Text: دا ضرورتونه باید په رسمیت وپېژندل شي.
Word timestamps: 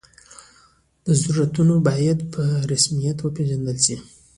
دا 1.05 1.13
ضرورتونه 1.23 1.73
باید 1.87 2.19
په 2.33 2.43
رسمیت 2.71 3.17
وپېژندل 3.21 3.77
شي. 3.85 3.95